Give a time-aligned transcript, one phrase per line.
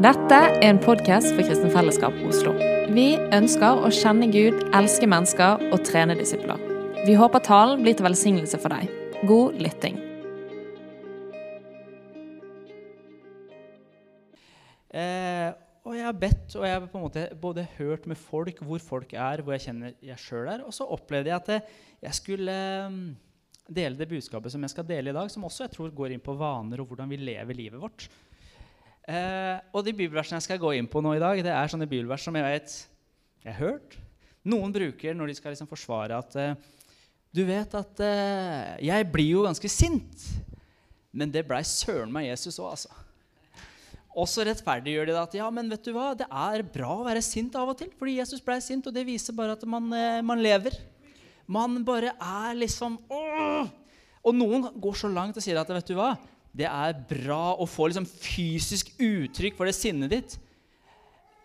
[0.00, 2.54] Dette er en podkast for Kristen Fellesskap Oslo.
[2.96, 6.56] Vi ønsker å kjenne Gud, elske mennesker og trene disipler.
[7.04, 8.88] Vi håper talen blir til velsignelse for deg.
[9.28, 9.98] God lytting.
[14.96, 15.52] Eh,
[15.84, 18.80] og jeg har bedt, og jeg har på en måte både hørt med folk hvor
[18.80, 20.64] folk er, hvor jeg kjenner jeg sjøl er.
[20.64, 21.70] Og så opplevde jeg at
[22.08, 23.00] jeg, skulle eh,
[23.68, 26.24] dele det budskapet som jeg skal dele i dag, som også jeg tror går inn
[26.24, 28.08] på vaner og hvordan vi lever livet vårt.
[29.02, 31.88] Eh, og de bibelversene jeg skal gå inn på nå i dag, det er sånne
[31.90, 32.74] bibelvers som jeg vet
[33.42, 33.96] jeg har hørt.
[34.46, 36.54] Noen bruker når de skal liksom forsvare at eh,
[37.34, 40.26] Du vet at eh, jeg blir jo ganske sint.
[41.12, 42.92] Men det blei søren meg Jesus òg, altså.
[44.12, 47.06] Og så rettferdiggjør de det at ja, men vet du hva, det er bra å
[47.06, 47.88] være sint av og til.
[47.96, 50.76] Fordi Jesus ble sint, og det viser bare at man, eh, man lever.
[51.48, 53.70] Man bare er liksom åh!
[54.22, 56.12] Og noen går så langt og sier at vet du hva,
[56.52, 60.34] det er bra å få liksom fysisk uttrykk for det sinnet ditt.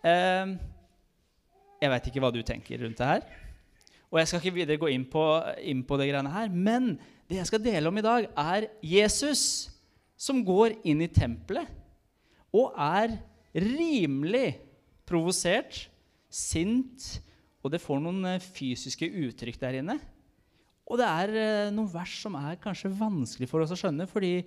[0.04, 0.56] Eh,
[1.78, 3.24] jeg veit ikke hva du tenker rundt det her.
[4.08, 5.24] Og jeg skal ikke videre gå inn på,
[5.64, 6.52] inn på det greiene her.
[6.52, 6.94] Men
[7.28, 9.42] det jeg skal dele om i dag, er Jesus
[10.18, 11.68] som går inn i tempelet
[12.56, 13.18] og er
[13.52, 14.56] rimelig
[15.08, 15.86] provosert,
[16.28, 17.04] sint,
[17.64, 19.96] og det får noen eh, fysiske uttrykk der inne.
[20.88, 24.42] Og det er eh, noen vers som er kanskje vanskelig for oss å skjønne, fordi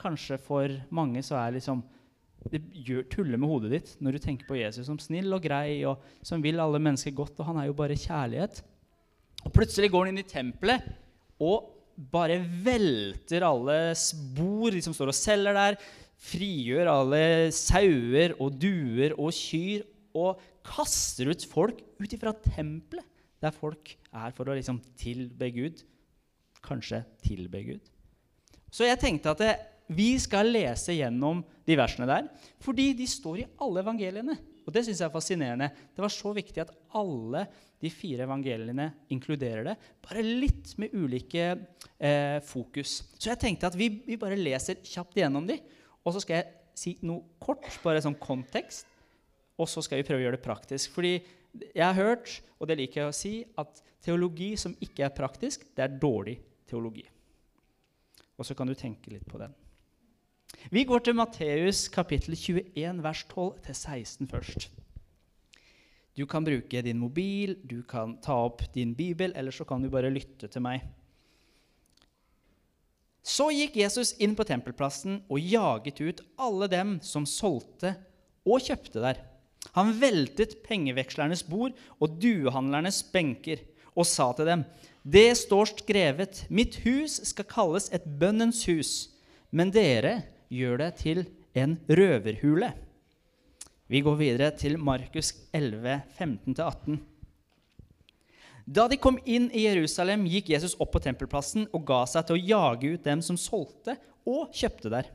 [0.00, 1.82] kanskje for mange så er liksom
[2.48, 5.82] det gjør, tuller med hodet ditt når du tenker på Jesus som snill og grei
[5.88, 8.62] og som vil alle mennesker godt, og han er jo bare kjærlighet.
[9.44, 10.88] Og plutselig går han inn i tempelet
[11.40, 11.68] og
[12.10, 15.76] bare velter alle spor, de som står og selger der,
[16.20, 17.22] frigjør alle
[17.56, 19.84] sauer og duer og kyr
[20.16, 23.04] og kaster ut folk ut ifra tempelet,
[23.40, 25.84] der folk er for å liksom tilbe Gud.
[26.64, 27.84] Kanskje tilbe Gud.
[28.70, 29.54] Så jeg tenkte at det,
[29.90, 32.28] vi skal lese gjennom de versene der,
[32.62, 34.36] fordi de står i alle evangeliene.
[34.62, 35.70] Og det syns jeg er fascinerende.
[35.96, 37.42] Det var så viktig at alle
[37.80, 39.74] de fire evangeliene inkluderer det,
[40.04, 43.00] bare litt med ulike eh, fokus.
[43.16, 45.56] Så jeg tenkte at vi, vi bare leser kjapt gjennom de,
[46.04, 48.86] og så skal jeg si noe kort, bare sånn kontekst,
[49.60, 50.92] og så skal vi prøve å gjøre det praktisk.
[50.94, 51.16] Fordi
[51.66, 55.66] jeg har hørt, og det liker jeg å si, at teologi som ikke er praktisk,
[55.74, 56.38] det er dårlig
[56.70, 57.04] teologi.
[58.38, 59.52] Og så kan du tenke litt på den.
[60.70, 64.68] Vi går til Matteus kapittel 21, vers 12-16 først.
[66.14, 69.88] Du kan bruke din mobil, du kan ta opp din bibel, eller så kan du
[69.90, 70.84] bare lytte til meg.
[73.22, 77.94] Så gikk Jesus inn på tempelplassen og jaget ut alle dem som solgte
[78.46, 79.20] og kjøpte der.
[79.76, 83.60] Han veltet pengevekslernes bord og duehandlernes benker
[83.94, 84.64] og sa til dem.:
[85.04, 89.10] Det står skrevet, mitt hus skal kalles et bønnens hus,
[89.50, 91.24] men dere gjør det til
[91.56, 92.72] en røverhule.
[93.90, 97.00] Vi går videre til Markus 11, 15-18.
[98.70, 102.36] Da de kom inn i Jerusalem, gikk Jesus opp på tempelplassen og ga seg til
[102.36, 103.96] å jage ut dem som solgte
[104.28, 105.08] og kjøpte der.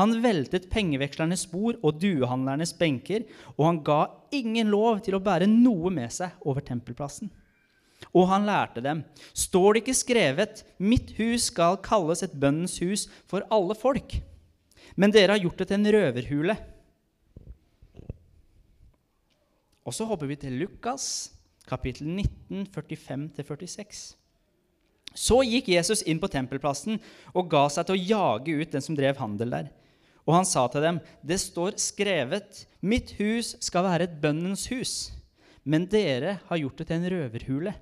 [0.00, 3.24] Han veltet pengevekslernes bord og duehandlernes benker,
[3.56, 4.00] og han ga
[4.34, 7.30] ingen lov til å bære noe med seg over tempelplassen.
[8.12, 13.06] Og han lærte dem, står det ikke skrevet, mitt hus skal kalles et bønnens hus
[13.30, 14.18] for alle folk,
[14.96, 16.56] men dere har gjort det til en røverhule.
[19.86, 21.30] Og så hopper vi til Lukas
[21.68, 24.14] kapittel 19, 45-46.
[25.16, 26.98] Så gikk Jesus inn på tempelplassen
[27.32, 29.70] og ga seg til å jage ut den som drev handel der.
[30.26, 35.12] Og han sa til dem, 'Det står skrevet:" 'Mitt hus skal være et bønnens hus.'
[35.64, 37.74] Men dere har gjort det til en røverhule.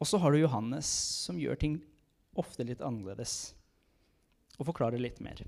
[0.00, 0.84] Og så har du Johannes,
[1.24, 1.82] som gjør ting
[2.36, 3.54] ofte litt annerledes,
[4.58, 5.42] og forklare litt mer.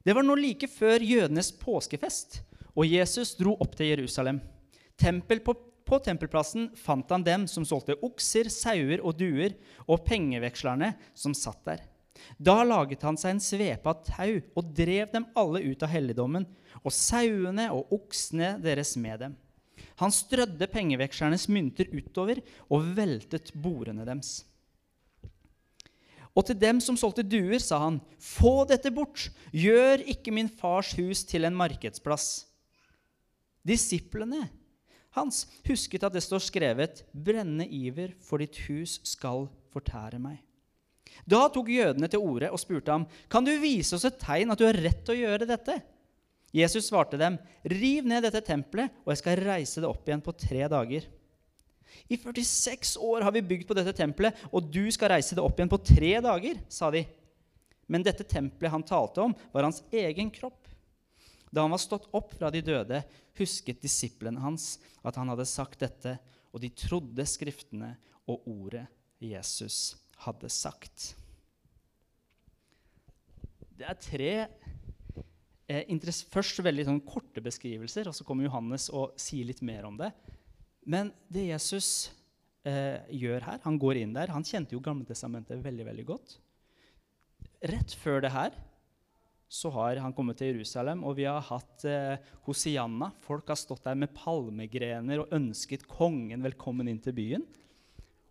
[0.00, 2.40] Det var nå like før jødenes påskefest,
[2.74, 4.40] og Jesus dro opp til Jerusalem
[5.00, 9.56] tempel på, på, tempelplassen fant han dem som solgte okser, sauer og duer,
[9.88, 11.84] og pengevekslerne som satt der.
[12.36, 16.44] Da laget han seg en svepe av tau og drev dem alle ut av helligdommen,
[16.84, 19.38] og sauene og oksene deres med dem.
[20.00, 24.42] Han strødde pengevekslernes mynter utover og veltet bordene deres.
[26.36, 30.92] Og til dem som solgte duer, sa han, få dette bort, gjør ikke min fars
[30.98, 32.46] hus til en markedsplass.
[33.66, 34.46] Disiplene
[35.18, 40.38] hans husket at det står skrevet 'Brennende iver for ditt hus skal fortære meg'.
[41.26, 44.58] Da tok jødene til orde og spurte ham, 'Kan du vise oss et tegn at
[44.58, 45.82] du har rett til å gjøre dette?'
[46.54, 50.36] Jesus svarte dem, 'Riv ned dette tempelet, og jeg skal reise det opp igjen på
[50.36, 51.06] tre dager.'
[52.08, 55.58] I 46 år har vi bygd på dette tempelet, og du skal reise det opp
[55.58, 57.04] igjen på tre dager, sa de.
[57.90, 60.68] Men dette tempelet han talte om, var hans egen kropp.
[61.50, 63.02] Da han var stått opp fra de døde,
[63.38, 66.14] husket disiplene hans at han hadde sagt dette,
[66.54, 67.94] og de trodde Skriftene
[68.30, 68.86] og ordet
[69.22, 71.14] Jesus hadde sagt.
[73.80, 74.32] Det er tre
[75.70, 79.96] eh, først veldig sånn korte beskrivelser, og så kommer Johannes og sier litt mer om
[79.98, 80.12] det.
[80.90, 82.10] Men det Jesus
[82.66, 86.34] eh, gjør her, han går inn der Han kjente jo Gamletestamentet veldig veldig godt.
[87.70, 88.56] Rett før det her
[89.50, 93.08] så har han kommet til Jerusalem, og vi har hatt eh, Hosianna.
[93.24, 97.46] Folk har stått der med palmegrener og ønsket kongen velkommen inn til byen.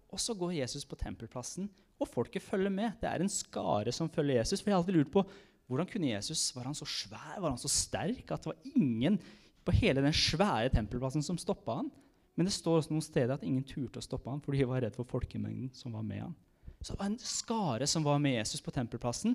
[0.10, 1.68] Og så går Jesus på tempelplassen,
[2.00, 2.96] og folket følger med.
[3.02, 4.62] Det er en skare som følger Jesus.
[4.62, 5.26] For jeg har alltid lurt på
[5.70, 9.20] hvordan kunne Jesus, Var han så svær, var han så sterk at det var ingen
[9.68, 11.92] på hele den svære tempelplassen som stoppa han?
[12.40, 14.80] Men det står også noen steder at ingen turte å stoppe ham, fordi de var
[14.86, 16.36] redd for folkemengden som var med ham.
[16.80, 19.34] Så det var en skare som var med Jesus på tempelplassen,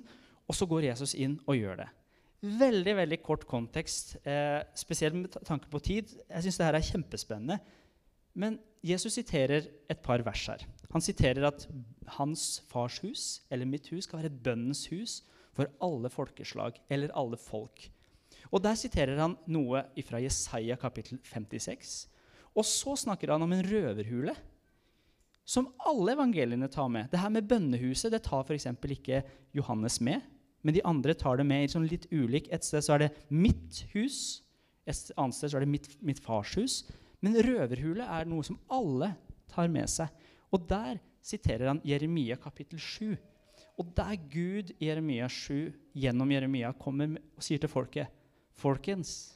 [0.49, 1.85] og så går Jesus inn og gjør det.
[2.41, 6.15] Veldig veldig kort kontekst, eh, spesielt med tanke på tid.
[6.29, 7.59] Jeg synes det her er kjempespennende.
[8.33, 10.65] Men Jesus siterer et par vers her.
[10.91, 11.67] Han siterer at
[12.17, 15.21] hans fars hus, eller mitt hus, skal være et bønnens hus
[15.53, 17.91] for alle folkeslag, eller alle folk.
[18.51, 22.07] Og Der siterer han noe fra Jesaja kapittel 56.
[22.55, 24.35] Og så snakker han om en røverhule,
[25.45, 27.11] som alle evangeliene tar med.
[27.11, 28.65] Det her med bønnehuset det tar f.eks.
[28.95, 29.21] ikke
[29.53, 30.23] Johannes med,
[30.65, 32.47] men de andre tar det med sånn litt ulik.
[32.49, 34.41] Et sted så er det mitt hus,
[34.89, 36.79] et annet sted så er det mitt, mitt fars hus.
[37.21, 39.11] Men røverhule er noe som alle
[39.51, 40.09] tar med seg.
[40.53, 43.13] Og der siterer han Jeremia kapittel 7.
[43.81, 48.21] Og der Gud i Jeremia 7 gjennom Jeremia kommer og sier til folket
[48.55, 49.35] Folkens,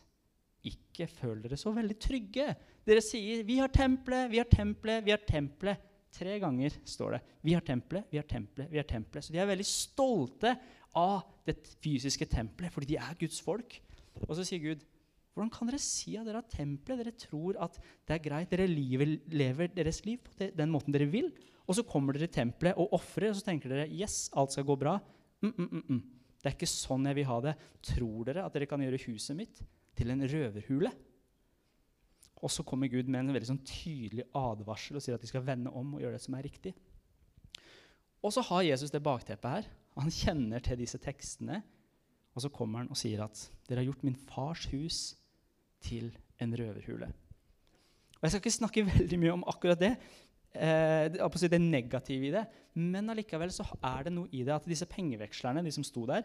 [0.64, 2.46] ikke føl dere så veldig trygge.
[2.86, 5.78] Dere sier 'Vi har tempelet, vi har tempelet, vi har tempelet'.
[6.12, 9.24] Tre ganger står det 'Vi har tempelet, vi har tempelet, vi har tempelet'.
[9.24, 10.58] Så de er veldig stolte
[10.96, 13.80] av det fysiske tempelet, fordi de er Guds folk.
[14.28, 14.84] Og så sier Gud,
[15.36, 17.06] 'Hvordan kan dere si at dere har tempelet?
[17.06, 17.78] Dere tror at
[18.08, 21.32] det er greit, dere lever deres liv på den måten dere vil.'
[21.68, 24.66] Og så kommer dere til tempelet og ofrer, og så tenker dere 'Yes, alt skal
[24.66, 25.00] gå bra'.
[25.42, 26.04] Mm, mm, mm, mm.
[26.44, 27.56] det er ikke sånn jeg vil ha det.
[27.82, 29.62] Tror dere at dere kan gjøre huset mitt
[29.96, 30.92] til en røverhule?
[32.40, 35.44] Og så kommer Gud med en veldig sånn tydelig advarsel og sier at de skal
[35.48, 36.74] vende om og gjøre det som er riktig.
[38.24, 39.68] Og så har Jesus det bakteppet her.
[40.00, 41.62] Han kjenner til disse tekstene.
[42.36, 45.00] Og så kommer han og sier at dere har gjort min fars hus
[45.84, 47.10] til en røverhule.
[48.20, 49.94] Og Jeg skal ikke snakke veldig mye om akkurat det,
[50.54, 52.46] eh, det negative i det,
[52.80, 56.24] men allikevel så er det noe i det at disse pengevekslerne, de som sto der,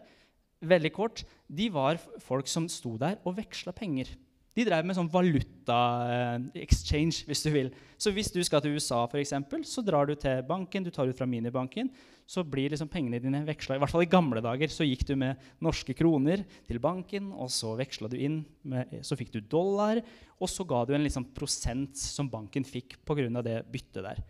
[0.63, 4.13] veldig kort, de var folk som sto der og veksla penger.
[4.55, 7.67] De drev med sånn valuta-exchange, eh, hvis du vil.
[7.99, 11.09] Så hvis du skal til USA, for eksempel, så drar du til banken, du tar
[11.09, 11.89] ut fra minibanken,
[12.25, 13.75] så blir liksom pengene dine veksla.
[13.75, 17.51] I hvert fall i gamle dager så gikk du med norske kroner til banken, og
[17.51, 19.99] så veksla du inn, med, så fikk du dollar,
[20.39, 23.41] og så ga du en liksom prosent som banken fikk pga.
[23.43, 24.23] det byttet der.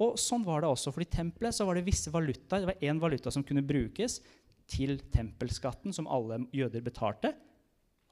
[0.00, 2.64] Og sånn var det også, for I tempelet så var det visse valutaer.
[2.64, 4.20] Det var én valuta som kunne brukes
[4.66, 7.32] til tempelskatten, som alle jøder betalte.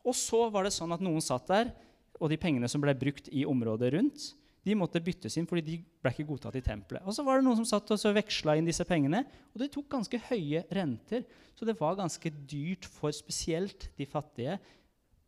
[0.05, 1.73] Og så var det sånn at noen satt der,
[2.21, 4.33] og de pengene som ble brukt i området rundt,
[4.65, 7.05] de måtte byttes inn fordi de ble ikke godtatt i tempelet.
[7.05, 9.91] Og så var det noen som satt og veksla inn disse pengene, og det tok
[9.93, 11.27] ganske høye renter.
[11.53, 14.57] Så det var ganske dyrt for spesielt de fattige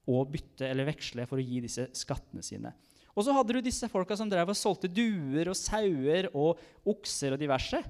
[0.09, 2.73] å bytte eller veksle for å gi disse skattene sine.
[3.17, 7.35] Og så hadde du disse folka som drev og solgte duer og sauer og okser
[7.35, 7.81] og diverse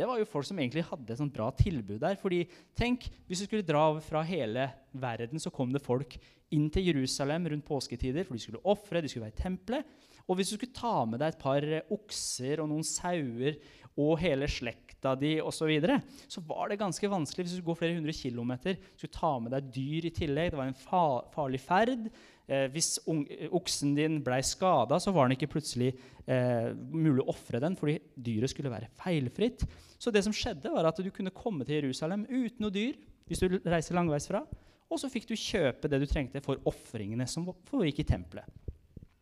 [0.00, 2.16] det var jo folk som egentlig hadde et sånt bra tilbud der.
[2.16, 6.16] fordi tenk, Hvis du skulle dra fra hele verden, så kom det folk
[6.50, 8.24] inn til Jerusalem rundt påsketider.
[8.24, 9.84] For de skulle ofre, de skulle være i tempelet.
[10.26, 13.58] Og hvis du skulle ta med deg et par okser og noen sauer
[14.00, 15.98] og hele slekta di osv., så, videre,
[16.30, 18.78] så var det ganske vanskelig hvis du skulle gå flere hundre kilometer.
[18.78, 20.52] Du skulle ta med deg dyr i tillegg.
[20.52, 22.08] Det var en farlig ferd.
[22.50, 25.92] Eh, hvis oksen din ble skada, så var den ikke plutselig
[26.26, 29.62] eh, mulig å ofre den fordi dyret skulle være feilfritt.
[30.00, 32.98] Så det som skjedde var at du kunne komme til Jerusalem uten noe dyr
[33.30, 34.42] hvis du reiser langveisfra,
[34.90, 38.70] og så fikk du kjøpe det du trengte for ofringene som foregikk i tempelet.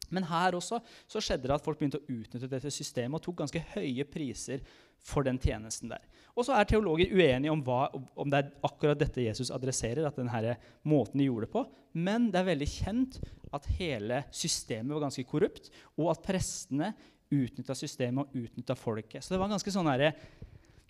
[0.09, 3.43] Men her også så skjedde det at folk begynte å utnytte dette systemet og tok
[3.43, 4.65] ganske høye priser
[5.05, 6.05] for den tjenesten der.
[6.39, 10.07] Og så er teologer uenige om, hva, om det er akkurat dette Jesus adresserer.
[10.07, 11.65] at denne måten de gjorde det på.
[11.99, 13.19] Men det er veldig kjent
[13.53, 16.93] at hele systemet var ganske korrupt, og at prestene
[17.35, 19.25] utnytta systemet og utnytta folket.
[19.25, 20.13] Så det var en ganske sånn her,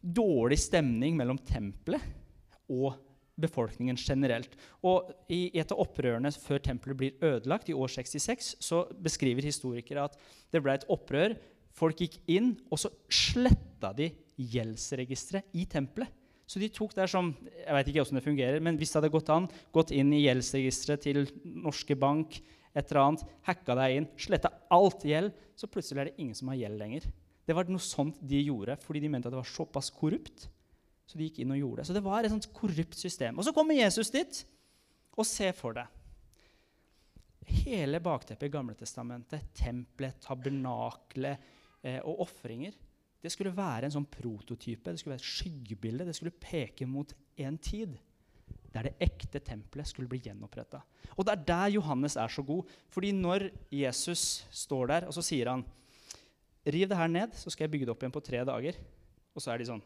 [0.03, 2.05] dårlig stemning mellom tempelet
[2.69, 2.99] og
[3.39, 4.55] befolkningen generelt.
[4.87, 10.09] Og I et av opprørene før tempelet blir ødelagt, i år 66, så beskriver historikere
[10.09, 10.19] at
[10.53, 11.37] det ble et opprør.
[11.79, 16.11] Folk gikk inn, og så sletta de gjeldsregisteret i tempelet.
[16.49, 19.13] Så de tok der som Jeg vet ikke hvordan det fungerer, men hvis det hadde
[19.13, 22.39] gått an, gått inn i gjeldsregisteret til Norske Bank,
[22.73, 26.49] et eller annet, hacka deg inn, sletta alt gjeld, så plutselig er det ingen som
[26.53, 27.09] har gjeld lenger.
[27.49, 30.49] Det var noe sånt de gjorde fordi de mente at det var såpass korrupt.
[31.09, 31.89] Så de gikk inn og gjorde det.
[31.89, 33.41] Så det var et sånt korrupt system.
[33.41, 34.43] Og så kommer Jesus dit,
[35.19, 35.89] og ser for deg
[37.49, 42.77] hele bakteppet i Gamletestamentet, tempelet, tabernaklet eh, og ofringer,
[43.19, 46.07] det skulle være en sånn prototype, det skulle være et skyggebilde.
[46.07, 47.97] Det skulle peke mot en tid
[48.73, 50.83] der det ekte tempelet skulle bli gjenoppretta.
[51.17, 52.69] Og det er der Johannes er så god.
[52.89, 55.65] fordi når Jesus står der, og så sier han
[56.69, 58.77] Riv det her ned, så skal jeg bygge det opp igjen på tre dager.
[59.33, 59.83] Og så er de sånn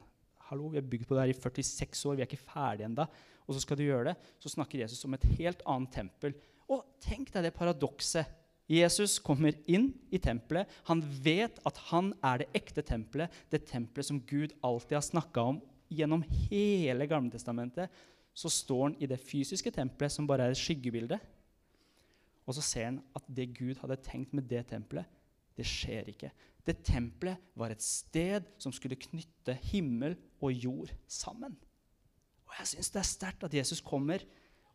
[0.48, 3.06] Hallo, vi har bygd på det her i 46 år, vi er ikke ferdige ennå.
[3.46, 4.32] Og så skal du gjøre det.
[4.42, 6.34] Så snakker Jesus om et helt annet tempel.
[6.68, 8.26] Og tenk deg det paradokset.
[8.70, 10.70] Jesus kommer inn i tempelet.
[10.88, 15.44] Han vet at han er det ekte tempelet, det tempelet som Gud alltid har snakka
[15.52, 15.60] om
[15.92, 17.90] gjennom hele Gamletestamentet.
[18.32, 21.18] Så står han i det fysiske tempelet, som bare er et skyggebilde.
[22.46, 25.06] Og så ser han at det Gud hadde tenkt med det tempelet,
[25.56, 26.30] det skjer ikke.
[26.64, 31.58] Det tempelet var et sted som skulle knytte himmel og jord sammen.
[32.48, 34.22] Og jeg syns det er sterkt at Jesus kommer,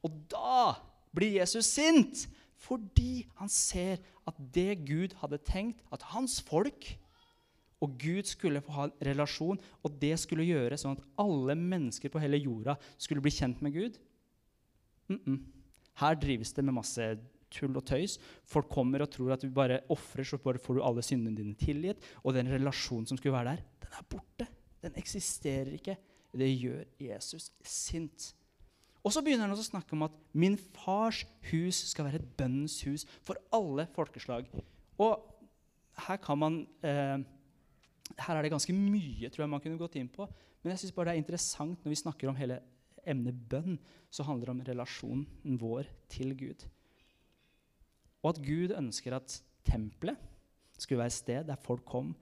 [0.05, 0.75] og da
[1.15, 2.27] blir Jesus sint.
[2.57, 6.89] Fordi han ser at det Gud hadde tenkt, at hans folk
[7.83, 12.09] og Gud skulle få ha en relasjon, og det skulle gjøre sånn at alle mennesker
[12.09, 13.99] på hele jorda skulle bli kjent med Gud
[15.07, 15.39] mm -mm.
[15.97, 17.17] Her drives det med masse
[17.49, 18.19] tull og tøys.
[18.45, 21.55] Folk kommer og tror at du bare ofrer, så bare får du alle syndene dine
[21.55, 22.03] tilgitt.
[22.23, 24.47] Og den relasjonen som skulle være der, den er borte.
[24.83, 25.97] Den eksisterer ikke.
[26.37, 28.35] Det gjør Jesus sint.
[29.07, 32.81] Og så begynner han å snakke om at 'min fars hus skal være et bønnens
[32.83, 34.51] hus for alle folkeslag'.
[34.99, 35.23] Og
[36.07, 37.23] her kan man eh,
[38.19, 40.27] her er det ganske mye tror jeg man kunne gått inn på.
[40.61, 42.59] Men jeg synes bare det er interessant når vi snakker om hele
[43.07, 43.79] emnet bønn,
[44.11, 46.65] så handler det om relasjonen vår til Gud.
[48.23, 50.17] Og at Gud ønsker at tempelet
[50.77, 52.15] skulle være et sted der folk kom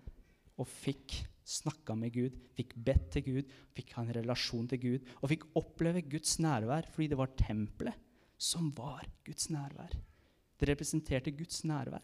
[0.57, 5.11] og fikk snakka med Gud, fikk bedt til Gud, fikk ha en relasjon til Gud
[5.21, 8.01] og fikk oppleve Guds nærvær fordi det var tempelet
[8.37, 9.93] som var Guds nærvær.
[10.59, 12.03] Det representerte Guds nærvær.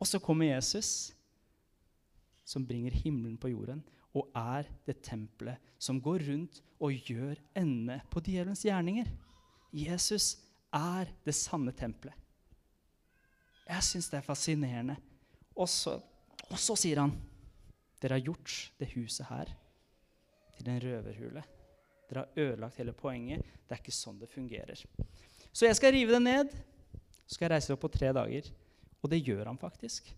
[0.00, 1.12] Og så kommer Jesus,
[2.44, 8.00] som bringer himmelen på jorden, og er det tempelet som går rundt og gjør ende
[8.10, 9.08] på djevelens gjerninger.
[9.72, 10.36] Jesus
[10.74, 12.14] er det sanne tempelet.
[13.64, 14.96] Jeg syns det er fascinerende.
[15.56, 15.96] Og så,
[16.50, 17.14] og så sier han
[18.04, 19.48] dere har gjort det huset her
[20.58, 21.44] til en røverhule.
[22.10, 23.46] Dere har ødelagt hele poenget.
[23.64, 24.82] Det er ikke sånn det fungerer.
[25.48, 26.52] Så jeg skal rive det ned.
[27.24, 28.52] Så skal jeg reise det opp på tre dager.
[29.00, 30.12] Og det gjør han faktisk.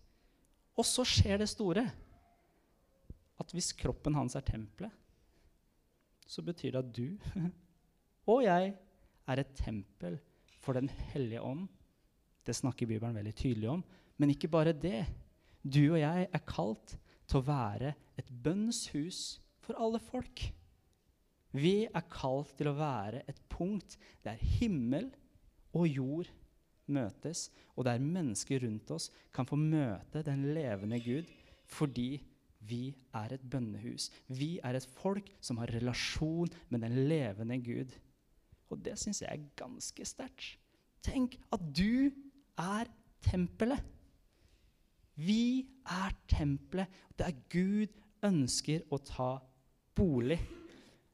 [0.75, 1.85] Og så skjer det store.
[3.39, 4.91] At hvis kroppen hans er tempelet,
[6.27, 7.39] så betyr det at du
[8.33, 8.73] og jeg
[9.31, 10.17] er et tempel
[10.59, 11.69] for Den hellige ånd
[12.43, 13.81] det snakker Bibelen veldig tydelig om.
[14.19, 15.05] Men ikke bare det.
[15.63, 20.47] Du og jeg er kalt til å være et bønnshus for alle folk.
[21.57, 25.09] Vi er kalt til å være et punkt der himmel
[25.75, 26.31] og jord
[26.87, 31.29] møtes, og der mennesker rundt oss kan få møte den levende Gud
[31.67, 32.21] fordi
[32.67, 34.09] vi er et bønnehus.
[34.27, 37.91] Vi er et folk som har relasjon med den levende Gud.
[38.71, 40.57] Og det syns jeg er ganske sterkt.
[41.03, 42.09] Tenk at du
[42.59, 42.89] er
[43.23, 43.83] tempelet.
[45.17, 47.93] Vi er tempelet der Gud
[48.25, 49.31] ønsker å ta
[49.97, 50.39] bolig.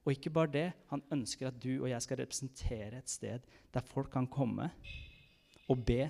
[0.03, 3.87] Og ikke bare det, han ønsker at du og jeg skal representere et sted der
[3.87, 4.67] folk kan komme
[5.71, 6.09] og be,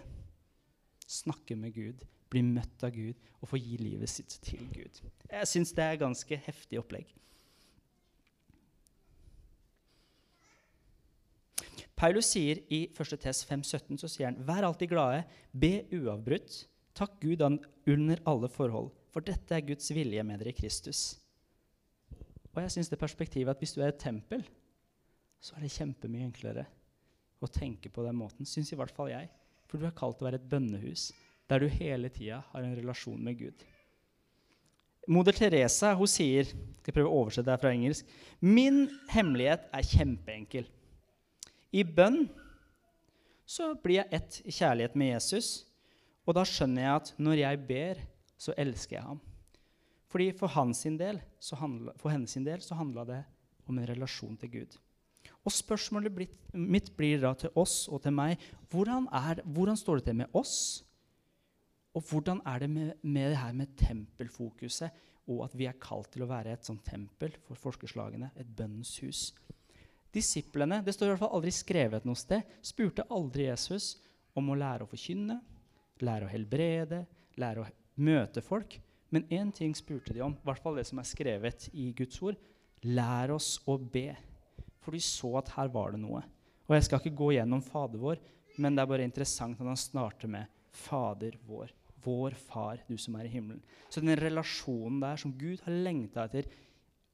[1.05, 2.01] snakke med Gud,
[2.33, 5.03] bli møtt av Gud og få gi livet sitt til Gud.
[5.29, 7.11] Jeg syns det er ganske heftig opplegg.
[11.93, 13.13] Paulus sier i 1.
[13.21, 15.21] Tess 5,17 så sier han, Vær alltid glade,
[15.53, 16.63] be uavbrutt.
[16.93, 21.17] Takk Gud under alle forhold, for dette er Guds vilje med dere i Kristus.
[22.53, 24.43] Og jeg synes det perspektivet at Hvis du er et tempel,
[25.41, 26.65] så er det kjempemye enklere
[27.43, 29.29] å tenke på den måten, syns i hvert fall jeg.
[29.67, 31.11] For du er kalt å være et bønnehus
[31.49, 33.65] der du hele tida har en relasjon med Gud.
[35.11, 38.07] Moder Teresa hun sier skal prøve å oversette det fra engelsk,
[38.39, 40.69] Min hemmelighet er kjempeenkel.
[41.73, 42.27] I bønn
[43.45, 45.65] så blir jeg ett i kjærlighet med Jesus,
[46.23, 48.01] og da skjønner jeg at når jeg ber,
[48.39, 49.21] så elsker jeg ham.
[50.11, 51.19] Fordi for, hans del,
[51.59, 53.21] handla, for hennes del så handla det
[53.67, 54.75] om en relasjon til Gud.
[55.43, 60.09] Og spørsmålet mitt blir da til oss og til meg hvordan, er, hvordan står det
[60.09, 60.83] til med oss?
[61.93, 64.93] Og hvordan er det med, med det her med tempelfokuset?
[65.31, 68.97] og at vi er kalt til å være et sånt tempel for forskerslagene, et bønnens
[69.03, 69.29] hus.
[70.13, 73.95] Disiplene det står i hvert fall aldri skrevet noe sted, spurte aldri Jesus
[74.37, 75.39] om å lære å forkynne,
[76.03, 77.03] lære å helbrede,
[77.39, 77.69] lære å
[78.03, 78.77] møte folk.
[79.13, 82.17] Men én ting spurte de om, i hvert fall det som er skrevet i Guds
[82.25, 82.39] ord.
[82.83, 84.09] Lær oss å be.
[84.83, 86.23] For de så at her var det noe.
[86.67, 88.19] Og jeg skal ikke gå gjennom Fader vår,
[88.63, 91.71] men det er bare interessant at han starter med Fader vår.
[92.03, 93.61] Vår Far, du som er i himmelen.
[93.87, 96.49] Så den relasjonen der som Gud har lengta etter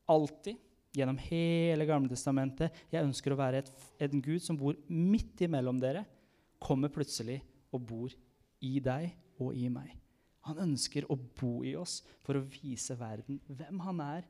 [0.10, 0.58] alltid,
[0.98, 3.68] gjennom hele Gamle Testamentet Jeg ønsker å være et,
[4.02, 6.02] en Gud som bor midt imellom dere,
[6.58, 7.38] kommer plutselig
[7.70, 8.16] og bor
[8.66, 9.94] i deg og i meg.
[10.48, 14.28] Han ønsker å bo i oss for å vise verden hvem han er,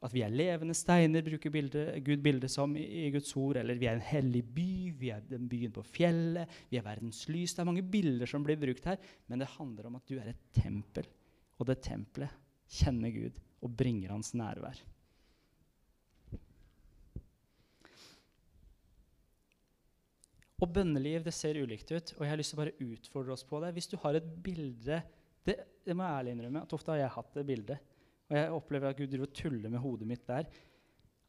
[0.00, 3.58] at vi er levende steiner, bruker bildet, Gud bildet som i, Guds ord.
[3.60, 7.26] Eller vi er en hellig by, vi er den byen på fjellet, vi er verdens
[7.28, 7.52] lys.
[7.52, 8.96] Det er mange bilder som blir brukt her,
[9.28, 11.04] men det handler om at du er et tempel.
[11.60, 12.32] Og det tempelet
[12.80, 14.80] kjenner Gud og bringer hans nærvær.
[20.60, 23.46] Og bønneliv det ser ulikt ut, og jeg har lyst til å bare utfordre oss
[23.48, 23.72] på det.
[23.76, 25.00] Hvis du har et bilde
[25.40, 25.54] Det,
[25.88, 27.78] det må jeg ærlig innrømme, at ofte har jeg hatt det bildet
[28.30, 30.46] og jeg opplever at Gud driver og tuller med hodet mitt der.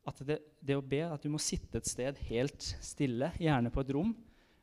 [0.06, 3.82] At det, det, å be, at du må sitte et sted helt stille, gjerne på
[3.82, 4.14] et rom.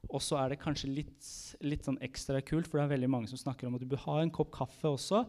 [0.07, 1.31] Og så er det kanskje litt,
[1.67, 4.05] litt sånn ekstra kult, for det er veldig mange som snakker om at du bør
[4.07, 5.25] ha en kopp kaffe også.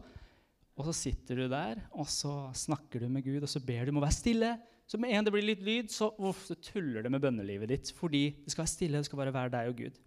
[0.78, 3.92] Og så sitter du der, og så snakker du med Gud, og så ber du
[3.92, 4.52] om å være stille.
[4.90, 7.90] Så med en det blir litt lyd, så, uff, så tuller det med bønnelivet ditt.
[7.94, 10.00] Fordi det skal være stille, det skal bare være deg og Gud.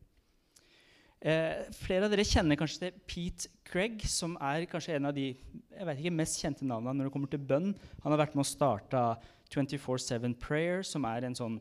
[1.23, 5.29] Eh, flere av dere kjenner kanskje til Pete Craig, som er kanskje en av de
[5.31, 7.69] jeg vet ikke, mest kjente navnene når det kommer til bønn.
[8.03, 9.05] Han har vært med å starte
[9.53, 11.55] 24-7 Prayer, som er en sånn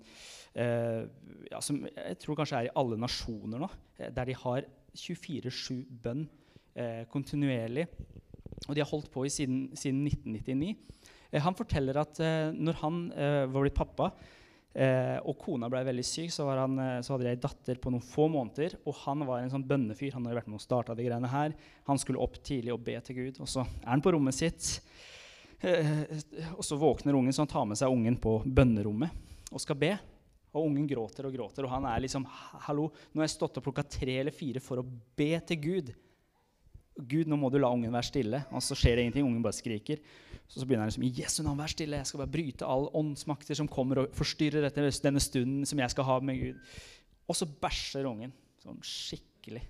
[0.59, 1.07] eh,
[1.47, 4.67] ja, som jeg tror kanskje er i alle nasjoner nå, eh, der de har
[4.99, 6.27] 24-7 bønn
[6.75, 7.87] eh, kontinuerlig.
[8.67, 10.75] Og de har holdt på i siden, siden 1999.
[11.33, 14.13] Eh, han forteller at eh, når han var blitt pappa,
[14.73, 17.91] Eh, og kona ble veldig syk, så, han, eh, så hadde de ei datter på
[17.93, 18.79] noen få måneder.
[18.89, 20.15] Og han var en sånn bønnefyr.
[20.17, 21.57] Han hadde vært med og starta de greiene her.
[21.89, 23.43] Han skulle opp tidlig og be til Gud.
[23.45, 24.71] Og så er han på rommet sitt.
[25.61, 26.07] Eh,
[26.57, 29.93] og så våkner ungen, så han tar med seg ungen på bønnerommet og skal be.
[30.53, 32.25] Og ungen gråter og gråter, og han er liksom
[32.67, 35.93] Hallo, nå har jeg stått opp klokka tre eller fire for å be til Gud.
[36.97, 38.43] Gud, nå må du la ungen være stille.
[38.53, 39.27] Og så skjer det ingenting.
[39.27, 40.01] Ungen bare skriker.
[40.45, 42.01] Så, så begynner han liksom, Jesu navn, vær stille.
[42.03, 45.95] Jeg skal bare bryte alle åndsmakter som kommer og forstyrrer dette, denne stunden som jeg
[45.95, 46.75] skal ha med Gud.
[47.31, 49.63] Og så bæsjer ungen sånn skikkelig.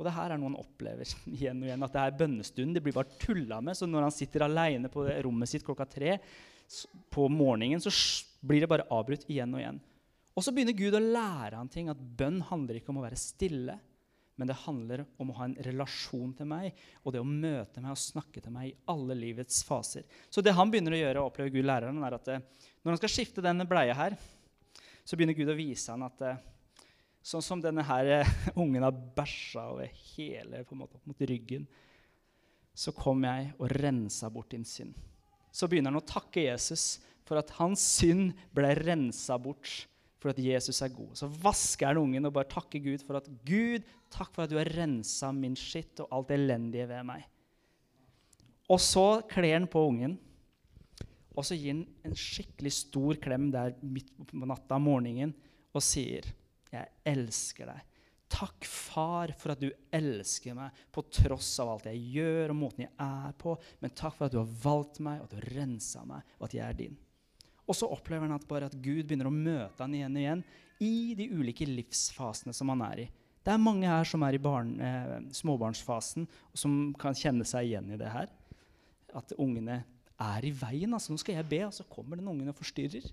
[0.00, 1.84] Og det her er noe han opplever igjen og igjen.
[1.84, 2.78] At det er bønnestunden.
[2.78, 3.76] Det blir bare tulla med.
[3.76, 6.16] Så når han sitter aleine på rommet sitt klokka tre
[7.10, 7.92] på morgenen, så
[8.46, 9.80] blir det bare avbrutt igjen og igjen.
[10.38, 11.90] Og så begynner Gud å lære han ting.
[11.92, 13.76] At bønn handler ikke om å være stille
[14.40, 17.92] men det handler om å ha en relasjon til meg og det å møte meg
[17.92, 20.06] og snakke til meg i alle livets faser.
[20.32, 22.46] Så det han begynner å gjøre, og opplever Gud læreren, er at eh,
[22.80, 24.16] når han skal skifte denne bleia her,
[25.04, 26.40] så begynner Gud å vise han at eh,
[27.20, 31.68] sånn som denne her eh, ungen har bæsja over hele på en måte, mot ryggen,
[32.72, 34.96] så kom jeg og rensa bort din synd.
[35.52, 36.94] Så begynner han å takke Jesus
[37.28, 39.82] for at hans synd ble rensa bort
[40.20, 41.14] for at Jesus er god.
[41.16, 44.58] Så vasker han ungen og bare takker Gud for at Gud, takk for at du
[44.60, 47.24] har rensa min skitt og alt elendige ved meg.
[48.70, 50.18] Og så kler han på ungen,
[51.34, 55.32] og så gir han en skikkelig stor klem der midt på natta morgenen
[55.74, 56.26] og sier,
[56.70, 57.86] 'Jeg elsker deg'.
[58.30, 62.84] Takk, far, for at du elsker meg på tross av alt jeg gjør og måten
[62.84, 63.56] jeg er på.
[63.82, 66.46] Men takk for at du har valgt meg, og at du har rensa meg, og
[66.46, 66.98] at jeg er din.
[67.70, 70.44] Og så opplever han at bare at Gud begynner å møte han igjen og igjen
[70.82, 73.08] i de ulike livsfasene som han er i.
[73.40, 77.70] Det er mange her som er i barn, eh, småbarnsfasen, og som kan kjenne seg
[77.70, 78.28] igjen i det her.
[79.16, 79.80] At ungene
[80.20, 80.92] er i veien.
[80.92, 83.06] altså Nå skal jeg be, og så kommer den ungen og forstyrrer.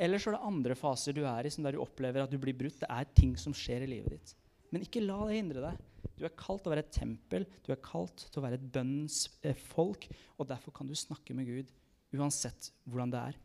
[0.00, 2.38] Eller så er det andre faser du er i, som der du opplever at du
[2.38, 2.78] blir brutt.
[2.80, 4.34] Det er ting som skjer i livet ditt.
[4.70, 5.82] Men ikke la det hindre deg.
[6.16, 8.72] Du er kalt til å være et tempel, du er kalt til å være et
[8.72, 10.06] bønnens eh, folk.
[10.38, 11.72] Og derfor kan du snakke med Gud
[12.16, 13.38] uansett hvordan det er.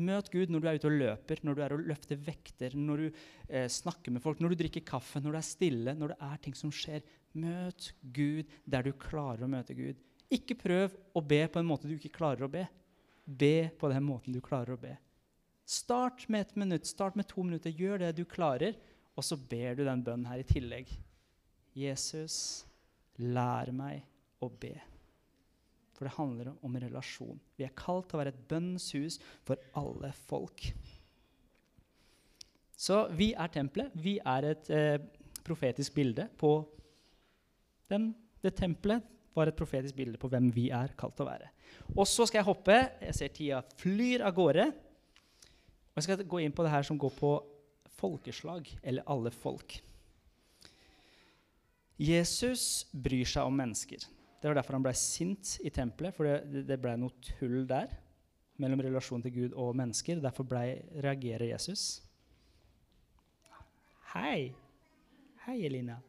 [0.00, 3.02] Møt Gud når du er ute og løper, når du er og løfter vekter, når
[3.02, 3.06] du
[3.48, 6.40] eh, snakker med folk, når du drikker kaffe, når du er stille, når det er
[6.44, 7.04] ting som skjer.
[7.36, 10.00] Møt Gud der du klarer å møte Gud.
[10.32, 12.64] Ikke prøv å be på en måte du ikke klarer å be.
[13.24, 14.96] Be på den måten du klarer å be.
[15.68, 17.72] Start med ett minutt, start med to minutter.
[17.72, 18.76] Gjør det du klarer,
[19.16, 20.88] og så ber du den bønnen her i tillegg.
[21.76, 22.64] Jesus,
[23.20, 24.02] lær meg
[24.42, 24.74] å be.
[26.02, 27.36] For det handler om relasjon.
[27.54, 30.64] Vi er kalt til å være et bønnens hus for alle folk.
[32.74, 33.92] Så vi er tempelet.
[33.94, 34.96] Vi er et eh,
[35.46, 36.56] profetisk bilde på
[37.92, 38.08] den,
[38.42, 41.52] det tempelet var et profetisk bilde på hvem vi er kalt til å være.
[41.94, 42.78] Og så skal jeg hoppe.
[43.04, 44.64] Jeg ser tida flyr av gårde.
[45.92, 47.30] Og jeg skal gå inn på det her som går på
[47.94, 49.76] folkeslag, eller alle folk.
[52.02, 54.02] Jesus bryr seg om mennesker.
[54.42, 57.92] Det var derfor han ble sint i tempelet, for det, ble noe tull der
[58.58, 60.18] mellom relasjonen til Gud og mennesker.
[60.18, 62.00] Derfor ble, reagerer Jesus.
[64.16, 64.50] Hei.
[65.44, 66.00] Hei, Elina.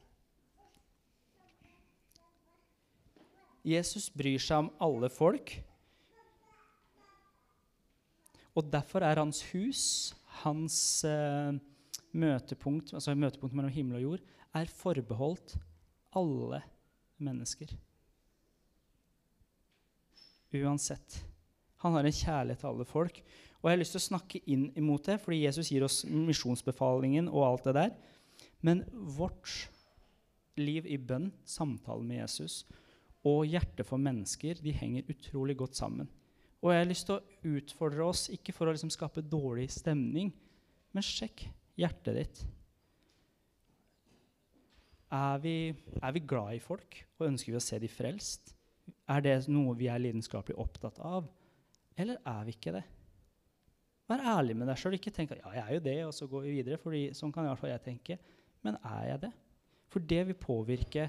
[3.62, 5.54] Jesus bryr seg om alle folk.
[8.58, 9.86] Og derfor er hans hus,
[10.42, 11.54] hans eh,
[12.18, 15.60] møtepunkt, altså møtepunkt mellom himmel og jord, er forbeholdt
[16.18, 16.66] alle
[17.22, 17.70] mennesker.
[20.62, 21.20] Uansett.
[21.84, 23.20] Han har en kjærlighet til alle folk.
[23.64, 27.30] Og jeg har lyst til å snakke inn imot det, fordi Jesus gir oss misjonsbefalingen
[27.32, 27.94] og alt det der.
[28.64, 29.70] Men vårt
[30.60, 32.64] liv i bønn, samtalen med Jesus,
[33.24, 36.10] og hjertet for mennesker de henger utrolig godt sammen.
[36.64, 40.32] Og jeg har lyst til å utfordre oss, ikke for å liksom skape dårlig stemning,
[40.96, 41.46] men sjekk
[41.80, 42.44] hjertet ditt.
[45.14, 45.58] Er vi,
[46.00, 48.56] er vi glad i folk, og ønsker vi å se de frelst?
[49.12, 51.26] Er det noe vi er lidenskapelig opptatt av,
[52.00, 52.84] eller er vi ikke det?
[54.10, 54.96] Vær ærlig med deg sjøl.
[54.98, 56.80] Ikke tenk at ja, jeg er jo det, og så går vi videre.
[56.82, 58.18] Fordi sånn kan i hvert fall jeg tenke.
[58.66, 59.30] Men er jeg det?
[59.94, 61.08] For det vil påvirke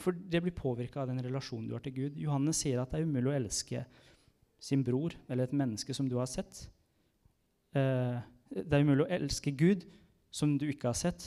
[0.00, 2.18] for det blir påvirka av den relasjonen du har til Gud.
[2.20, 3.82] Johannes sier at det er umulig å elske
[4.62, 6.62] sin bror eller et menneske som du har sett.
[7.76, 8.16] Eh,
[8.52, 9.84] det er umulig å elske Gud
[10.32, 11.26] som du ikke har sett,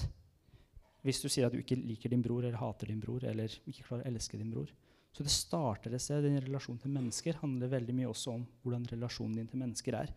[1.05, 3.85] hvis du sier at du ikke liker din bror eller hater din bror eller ikke
[3.85, 4.71] klarer å elske din bror.
[5.15, 6.25] Så det starter et sted.
[6.25, 10.11] Din relasjon til mennesker handler veldig mye også om hvordan relasjonen din til mennesker er.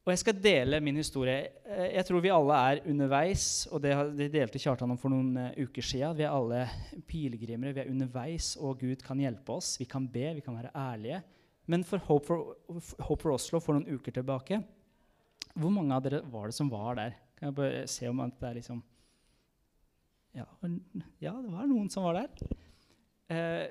[0.00, 1.38] Og jeg skal dele min historie.
[1.64, 3.94] Eh, jeg tror vi alle er underveis, og det,
[4.32, 6.16] delte Kjartan om for noen uh, uker siden.
[6.18, 6.64] Vi er alle
[7.08, 9.74] pilegrimere, vi er underveis, og Gud kan hjelpe oss.
[9.80, 11.20] Vi kan be, vi kan være ærlige.
[11.70, 12.54] Men for Hope for,
[13.06, 14.56] Hope for Oslo for noen uker tilbake
[15.54, 17.14] Hvor mange av dere var det som var der?
[17.38, 18.80] Kan jeg bare se om det er liksom
[20.34, 20.46] Ja,
[21.22, 22.58] ja det var noen som var der.
[23.30, 23.68] Uh,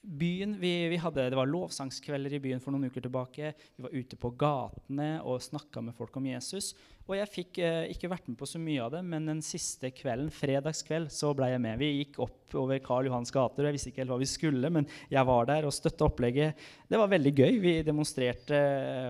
[0.00, 3.52] byen, vi, vi hadde, Det var lovsangskvelder i byen for noen uker tilbake.
[3.76, 6.72] Vi var ute på gatene og snakka med folk om Jesus.
[7.06, 9.90] Og jeg fikk eh, ikke vært med på så mye av det, men den siste
[9.94, 11.80] kvelden, fredagskveld så ble jeg med.
[11.82, 13.66] Vi gikk opp over Karl Johans gater.
[13.68, 16.66] Jeg visste ikke helt hva vi skulle, men jeg var der og støtta opplegget.
[16.88, 17.60] Det var veldig gøy.
[17.62, 18.60] Vi demonstrerte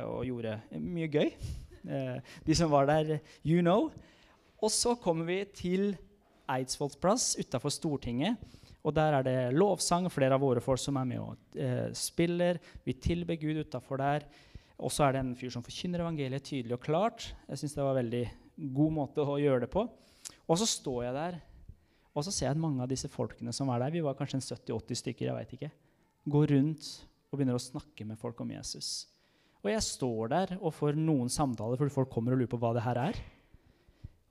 [0.09, 1.35] og gjorde mye gøy.
[1.87, 3.91] Eh, de som var der, you know.
[4.61, 5.93] Og så kommer vi til
[6.51, 8.41] Eidsvolls plass utafor Stortinget.
[8.81, 12.61] Og der er det lovsang, flere av våre folk som er med og eh, spiller.
[12.87, 14.25] Vi tilber Gud utafor der.
[14.81, 17.29] Og så er det en fyr som forkynner evangeliet tydelig og klart.
[17.51, 18.25] Jeg synes det var en veldig
[18.77, 19.85] god måte å gjøre det på.
[20.49, 21.39] Og så står jeg der,
[22.17, 24.41] og så ser jeg at mange av disse folkene som var der, vi var kanskje
[24.43, 25.71] 70-80 stykker, jeg vet ikke,
[26.33, 26.89] går rundt
[27.31, 29.07] og begynner å snakke med folk om Jesus.
[29.61, 32.73] Og jeg står der og får noen samtaler fordi folk kommer og lurer på hva
[32.77, 33.21] det her er.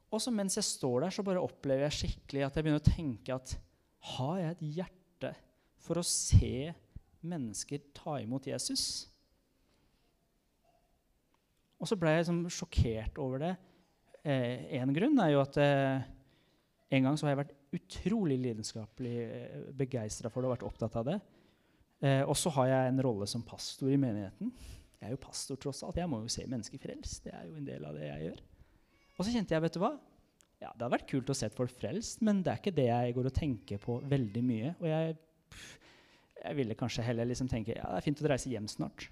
[0.09, 2.89] Og så mens jeg står der, så bare opplever jeg skikkelig at jeg begynner å
[2.89, 3.53] tenke at
[4.15, 5.33] har jeg et hjerte
[5.79, 6.71] for å se
[7.19, 9.09] mennesker ta imot Jesus?
[11.79, 13.53] Og så ble jeg liksom sjokkert over det.
[14.27, 16.07] Én eh, grunn er jo at eh,
[16.95, 20.97] en gang så har jeg vært utrolig lidenskapelig eh, begeistra for det og vært opptatt
[20.99, 21.17] av det.
[22.03, 24.51] Eh, og så har jeg en rolle som pastor i menigheten.
[24.99, 25.99] Jeg er jo pastor tross alt.
[25.99, 27.23] Jeg må jo se mennesker frelst.
[27.27, 28.41] Det er jo en del av det jeg gjør.
[29.15, 29.93] Og så kjente jeg, vet du hva?
[30.59, 33.15] Ja, det har vært kult å se folk frelst, men det er ikke det jeg
[33.15, 34.73] går og tenker på veldig mye.
[34.81, 35.15] Og jeg,
[36.41, 39.07] jeg ville kanskje heller liksom tenke ja, det er fint å reise hjem snart.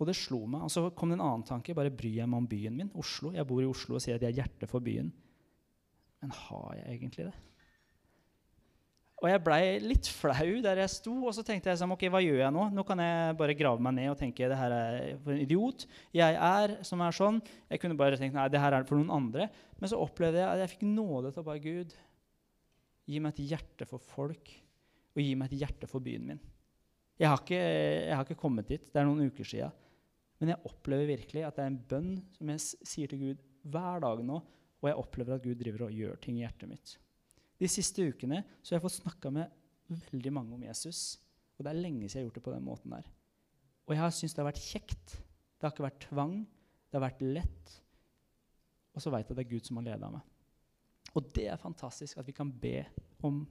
[0.00, 0.64] Og det slo meg.
[0.64, 1.76] Og så kom det en annen tanke.
[1.76, 2.92] Bare bryr jeg meg om byen min?
[3.00, 3.34] Oslo.
[3.36, 5.10] Jeg bor i Oslo og sier at jeg er hjerte for byen.
[6.20, 7.34] Men har jeg egentlig det?
[9.20, 12.22] Og jeg blei litt flau der jeg sto, og så tenkte jeg sånn, ok, hva
[12.24, 12.62] gjør jeg nå?
[12.72, 15.84] Nå kan jeg bare grave meg ned og tenke det her er for en idiot.
[16.16, 17.40] Jeg er som er sånn.
[17.68, 19.50] Jeg kunne bare tenkt nei, det her er for noen andre.
[19.76, 21.92] Men så opplevde jeg at jeg fikk nåde til å bare Gud,
[23.10, 24.54] gi meg et hjerte for folk,
[25.12, 26.40] og gi meg et hjerte for byen min.
[27.20, 28.88] Jeg har ikke, jeg har ikke kommet dit.
[28.88, 29.68] Det er noen uker sia.
[30.40, 34.00] Men jeg opplever virkelig at det er en bønn som jeg sier til Gud hver
[34.00, 34.40] dag nå,
[34.80, 36.96] og jeg opplever at Gud driver og gjør ting i hjertet mitt.
[37.60, 39.52] De siste ukene så har jeg fått snakka med
[39.90, 41.18] veldig mange om Jesus.
[41.58, 43.08] Og det er lenge siden jeg har gjort det på den måten der.
[43.84, 45.14] Og jeg har syntes det har vært kjekt.
[45.58, 46.34] Det har ikke vært tvang.
[46.88, 47.72] Det har vært lett.
[48.96, 50.24] Og så veit jeg at det er Gud som har leda meg.
[51.18, 52.78] Og det er fantastisk at vi kan be
[53.26, 53.42] om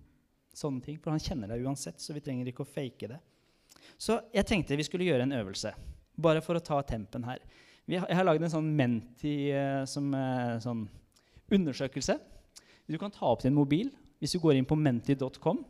[0.56, 0.98] sånne ting.
[0.98, 3.20] For han kjenner deg uansett, så vi trenger ikke å fake det.
[4.00, 5.74] Så jeg tenkte vi skulle gjøre en øvelse,
[6.20, 7.44] bare for å ta tempen her.
[7.90, 10.12] Jeg har lagd en sånn Menti uh, som,
[10.64, 10.84] sånn
[11.56, 12.16] undersøkelse.
[12.90, 15.62] Du kan ta opp din mobil hvis du går inn på menti.com.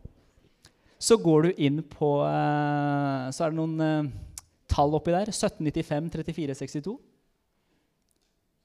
[0.98, 4.10] så går du inn på eh, Så er det noen eh,
[4.72, 5.30] tall oppi der.
[5.30, 6.96] 1795, 34, 62.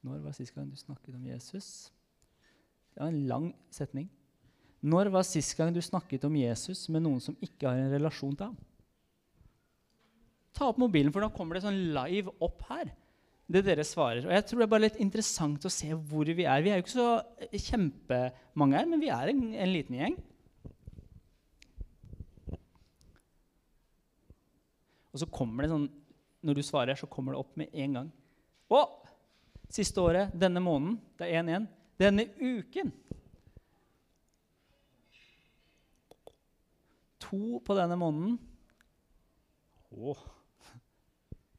[0.04, 1.90] Når var sist gang du snakket om Jesus?
[2.94, 4.08] Det var en lang setning.
[4.84, 8.36] Når var sist gang du snakket om Jesus med noen som ikke har en relasjon
[8.36, 8.58] til ham?
[10.54, 12.92] Ta opp mobilen, for da kommer det sånn live opp her.
[13.44, 14.24] Det dere svarer.
[14.24, 16.62] Og jeg tror det er bare litt interessant å se hvor vi er.
[16.64, 17.08] Vi er jo ikke så
[17.66, 20.16] kjempemange her, men vi er en, en liten gjeng.
[25.14, 25.90] Og så kommer det sånn
[26.44, 28.08] Når du svarer, så kommer det opp med en gang.
[28.72, 28.82] Å!
[29.72, 31.68] Siste året, denne måneden, det er 1-1.
[32.00, 32.90] Denne uken
[37.24, 38.34] To på denne måneden.
[39.94, 40.12] Å.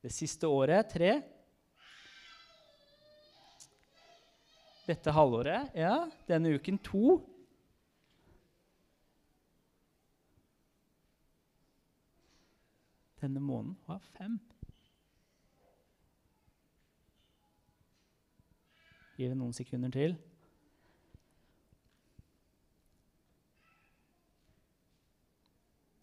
[0.03, 1.15] Det siste året tre.
[4.85, 6.05] Dette halvåret, ja.
[6.29, 7.17] Denne uken to.
[13.21, 14.37] Denne måneden var fem.
[19.15, 20.17] Gir det noen sekunder til.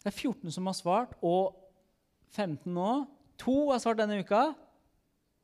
[0.03, 1.55] Det er 14 som har svart, og
[2.35, 3.05] 15 nå.
[3.39, 4.49] To har svart denne uka.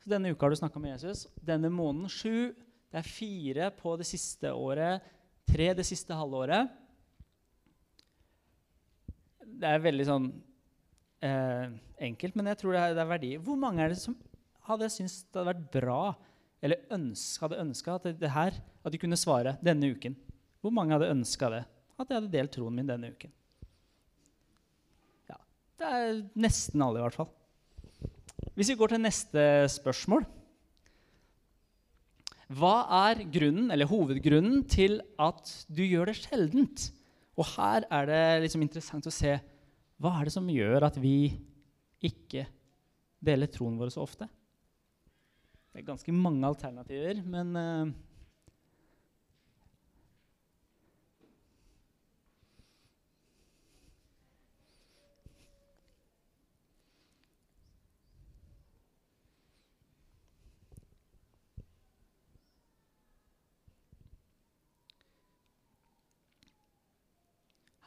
[0.04, 1.28] Så denne uka har du snakka med Jesus.
[1.40, 2.52] Denne måneden sju.
[2.90, 5.06] Det er fire på det siste året.
[5.50, 6.70] Tre det siste halvåret.
[9.60, 10.28] Det er veldig sånn
[11.26, 11.70] eh,
[12.10, 13.32] enkelt, men jeg tror det er, det er, verdi.
[13.44, 14.18] Hvor mange er det som
[14.70, 16.02] hadde syntes det hadde vært bra,
[16.66, 20.16] eller ønska, hadde ønska at, det her, at de kunne svare denne uken?
[20.62, 21.66] Hvor mange hadde ønska det?
[22.00, 23.34] At jeg hadde delt troen min denne uken?
[25.80, 27.30] Det er nesten alle, i hvert fall.
[28.58, 30.26] Hvis vi går til neste spørsmål
[32.50, 36.88] Hva er grunnen, eller hovedgrunnen til at du gjør det sjeldent?
[37.38, 39.36] Og her er det liksom interessant å se
[40.00, 41.30] hva er det som gjør at vi
[42.08, 42.46] ikke
[43.22, 44.26] deler troen vår så ofte?
[45.70, 47.94] Det er ganske mange alternativer, men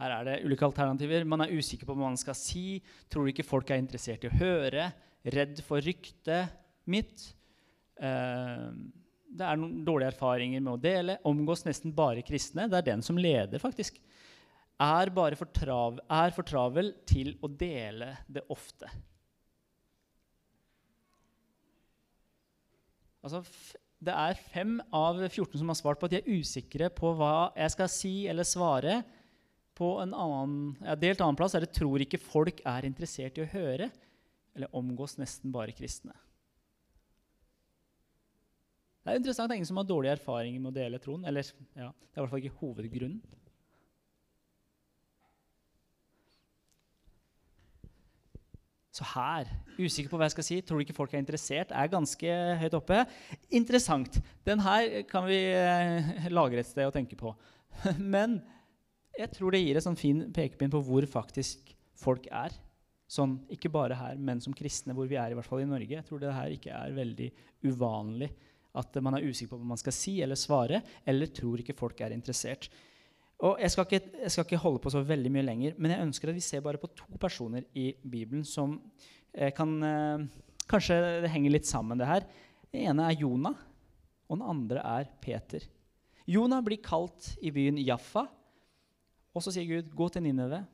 [0.02, 1.26] Her er det ulike alternativer.
[1.28, 2.80] Man er usikker på hva man skal si.
[3.12, 4.88] Tror ikke folk er interessert i å høre.
[5.22, 6.50] Redd for ryktet
[6.90, 7.28] mitt.
[8.02, 8.66] Eh,
[9.32, 11.20] det er noen dårlige erfaringer med å dele.
[11.28, 12.66] Omgås nesten bare kristne.
[12.68, 14.00] Det er den som leder, faktisk.
[14.82, 18.90] Er bare for, trav, er for travel til å dele det ofte.
[23.22, 23.44] Altså,
[24.02, 27.52] det er fem av 14 som har svart på at de er usikre på hva
[27.54, 29.04] jeg skal si eller svare
[29.82, 33.44] på en annen, ja, delt annen plass er det 'tror ikke folk er interessert i
[33.44, 33.90] å høre',
[34.54, 36.14] eller 'omgås nesten bare kristne'.
[39.02, 41.24] Det er interessant det er ingen som har dårlige erfaringer med å dele troen.
[41.26, 41.42] Eller,
[41.74, 43.22] ja, det er i hvert fall ikke hovedgrunnen.
[48.92, 49.48] Så her,
[49.80, 52.74] usikker på hva jeg skal si, tror du ikke folk er interessert, er ganske høyt
[52.76, 53.00] oppe.
[53.50, 54.20] Interessant.
[54.44, 57.32] Den her kan vi eh, lagre et sted og tenke på.
[57.98, 58.42] Men
[59.18, 62.54] jeg tror det gir en sånn fin pekepinn på hvor faktisk folk er.
[63.12, 65.98] Sånn, ikke bare her, men som kristne, hvor vi er i hvert fall i Norge.
[65.98, 67.28] Jeg tror det her ikke er veldig
[67.68, 68.30] uvanlig
[68.80, 72.00] at man er usikker på hva man skal si eller svare, eller tror ikke folk
[72.00, 72.70] er interessert.
[73.42, 76.06] Og jeg skal, ikke, jeg skal, ikke, holde på så veldig mye lenger, men jeg
[76.06, 78.78] ønsker at vi ser bare på to personer i Bibelen som
[79.34, 80.24] eh, kan eh,
[80.72, 82.24] Kanskje det henger litt sammen, det her.
[82.70, 83.56] Den ene er Jonah,
[84.30, 85.66] og den andre er Peter.
[86.24, 88.22] Jonah blir kalt i byen Jaffa
[89.32, 90.64] og så sier Gud, 'Gå til Nineve.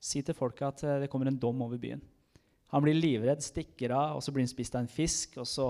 [0.00, 2.02] Si til folket at eh, det kommer en dom over byen.'
[2.70, 5.34] Han blir livredd, stikker av, og så blir han spist av en fisk.
[5.42, 5.66] Og så,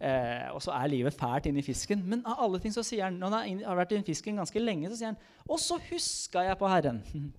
[0.00, 2.02] eh, og så er livet fælt inni fisken.
[2.02, 4.90] Men av alle ting så sier han, når han har vært inni fisken ganske lenge,
[4.90, 7.02] så sier han 'Og så huska jeg på Herren'.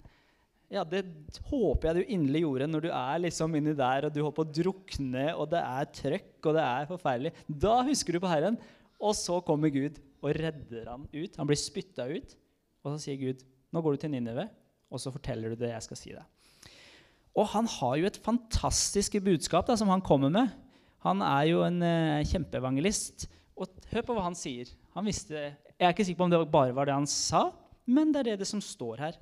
[0.71, 1.05] Ja, Det
[1.51, 4.45] håper jeg du inderlig gjorde når du er liksom inni der og du holder på
[4.45, 7.31] å drukne, og det er trøkk og det er forferdelig.
[7.47, 8.57] Da husker du på Herren,
[8.99, 11.35] og så kommer Gud og redder han ut.
[11.37, 12.33] Han blir spytta ut,
[12.81, 14.47] og så sier Gud nå går du til Ninive,
[14.93, 16.61] og så forteller du det jeg skal si deg.
[17.33, 20.53] Og han har jo et fantastisk budskap da, som han kommer med.
[21.03, 23.25] Han er jo en uh, kjempeevangelist.
[23.57, 24.69] Og hør på hva han sier.
[24.93, 27.47] Han visste, jeg er ikke sikker på om det bare var det han sa,
[27.89, 29.17] men det er det, det som står her.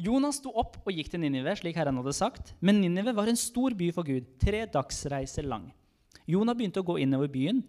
[0.00, 2.54] Jonas sto opp og gikk til Ninive, slik Herren hadde sagt.
[2.64, 5.68] Men Ninive var en stor by for Gud, tre dagsreiser lang.
[6.30, 7.60] Jonah begynte å gå innover byen,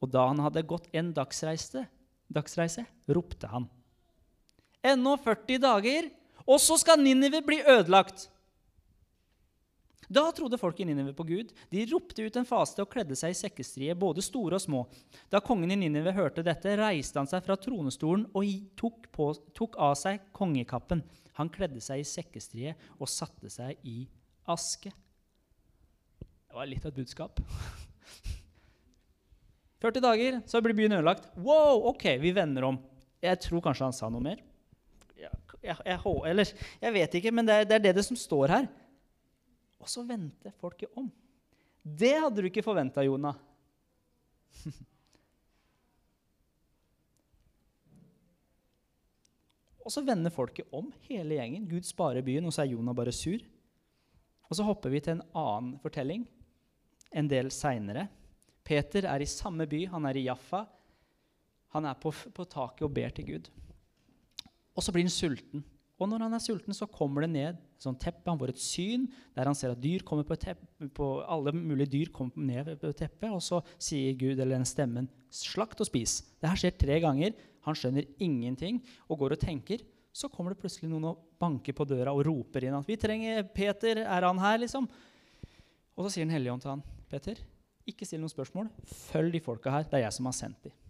[0.00, 1.84] og da han hadde gått en dagsreise,
[2.32, 3.66] dagsreise ropte han.
[4.82, 6.10] Ennå 40 dager,
[6.46, 8.24] Og så skal Ninive bli ødelagt.
[10.10, 11.52] Da trodde folk i Ninive på Gud.
[11.70, 14.80] De ropte ut en faste og kledde seg i sekkestrie, både store og små.
[15.30, 18.48] Da kongen i Ninive hørte dette, reiste han seg fra tronestolen og
[18.80, 21.04] tok, på, tok av seg kongekappen.
[21.38, 24.02] Han kledde seg i sekkestrie og satte seg i
[24.50, 24.90] aske.
[26.50, 27.38] Det var litt av et budskap.
[29.84, 31.30] 40 dager, så blir byen ødelagt.
[31.38, 32.82] Wow, ok, vi vender om.
[33.22, 34.42] Jeg tror kanskje han sa noe mer.
[35.60, 38.66] Jeg, jeg, eller, jeg vet ikke, men det er, det er det, som står her.
[39.80, 41.10] Og så vendte folket om.
[41.82, 43.34] Det hadde du ikke forventa, Jonah.
[49.84, 51.68] og så vender folket om, hele gjengen.
[51.68, 53.40] Gud sparer byen, og så er Jonah bare sur.
[54.50, 56.24] Og så hopper vi til en annen fortelling
[57.10, 58.06] en del seinere.
[58.66, 60.64] Peter er i samme by, han er i Jaffa.
[61.74, 63.50] Han er på, på taket og ber til Gud.
[64.76, 65.64] Og så blir han sulten.
[66.00, 68.24] Og når han er sulten, så kommer det ned et sånt teppe.
[68.30, 69.04] Han får et syn
[69.36, 72.92] der han ser at dyr kommer på, teppe, på alle mulige dyr kommer ned på
[72.96, 73.28] teppet.
[73.28, 76.22] Og så sier Gud eller den stemmen 'slakt og spis'.
[76.40, 77.36] Det her skjer tre ganger.
[77.68, 79.84] Han skjønner ingenting og går og tenker.
[80.12, 83.42] Så kommer det plutselig noen og banker på døra og roper inn at 'vi trenger
[83.54, 84.88] Peter, er han her?' liksom?
[85.96, 87.36] Og så sier Den hellige ånd til han, 'Peter,
[87.86, 88.70] ikke still noen spørsmål.
[88.84, 89.82] Følg de folka her.
[89.82, 90.89] Det er jeg som har sendt dem.'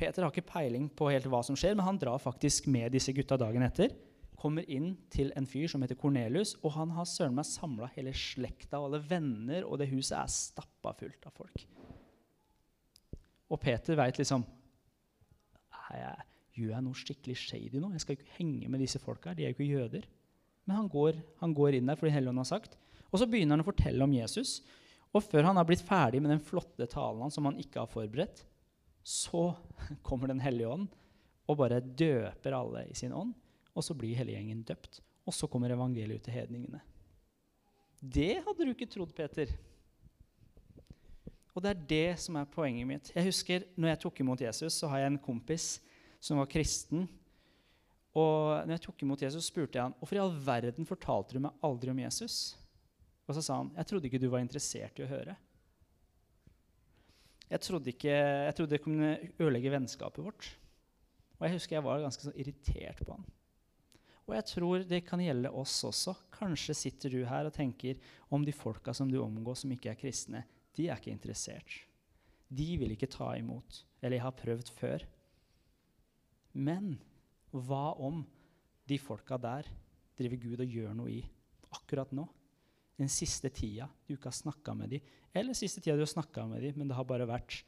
[0.00, 3.12] Peter har ikke peiling på helt hva som skjer, men han drar faktisk med disse
[3.16, 3.92] gutta dagen etter
[4.40, 8.14] kommer inn til en fyr som heter Kornelius, og han har søren meg samla hele
[8.16, 11.66] slekta og alle venner, og det huset er stappa fullt av folk.
[13.50, 14.46] Og Peter veit liksom
[15.90, 16.26] jeg,
[16.60, 17.92] Gjør jeg noe skikkelig shady nå?
[17.94, 19.32] Jeg skal ikke henge med disse folka.
[19.34, 20.06] De er jo ikke jøder.
[20.66, 22.74] Men han går, han går inn der fordi Helligånden har sagt.
[23.08, 24.58] Og så begynner han å fortelle om Jesus.
[25.14, 27.90] Og før han har blitt ferdig med den flotte talen hans som han ikke har
[27.90, 28.42] forberedt,
[29.02, 29.52] så
[30.06, 30.88] kommer Den hellige ånd
[31.50, 33.34] og bare døper alle i sin ånd
[33.74, 35.00] og så blir hele gjengen døpt.
[35.28, 36.80] Og så kommer evangeliet ut til hedningene.
[38.00, 39.52] Det hadde du ikke trodd, Peter.
[41.54, 43.10] Og det er det som er poenget mitt.
[43.14, 45.68] Jeg husker når jeg tok imot Jesus, så har jeg en kompis
[46.22, 47.06] som var kristen.
[48.16, 51.44] Og når jeg tok imot Jesus, spurte jeg han, hvorfor i all verden fortalte du
[51.44, 52.40] meg aldri om Jesus.
[53.28, 55.36] Og så sa han jeg trodde ikke du var interessert i å høre.
[57.50, 60.48] Jeg trodde, ikke, jeg trodde det kunne ødelegge vennskapet vårt.
[61.40, 63.26] Og jeg husker jeg var ganske sånn irritert på han.
[64.28, 66.14] Og jeg tror det kan gjelde oss også.
[66.30, 67.98] Kanskje sitter du her og tenker
[68.30, 70.44] om de folka som du omgås som ikke er kristne.
[70.78, 71.80] De er ikke interessert.
[72.46, 73.82] De vil ikke ta imot.
[73.98, 75.06] Eller jeg har prøvd før.
[76.54, 76.94] Men
[77.50, 78.22] hva om
[78.86, 79.66] de folka der
[80.18, 81.20] driver Gud og gjør noe i
[81.74, 82.28] akkurat nå?
[83.00, 86.44] Den siste tida du ikke har snakka med dem, eller siste tida du har snakka
[86.50, 87.62] med dem, men det har bare vært